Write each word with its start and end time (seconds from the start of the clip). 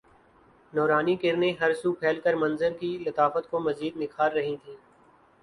نورانی 0.73 1.15
کرنیں 1.15 1.53
ہر 1.59 1.73
سو 1.81 1.91
پھیل 1.93 2.19
کر 2.23 2.33
منظر 2.35 2.71
کی 2.79 2.91
لطافت 3.05 3.49
کو 3.51 3.59
مزید 3.59 3.97
نکھار 3.97 4.31
رہی 4.31 4.55
تھیں 4.57 4.75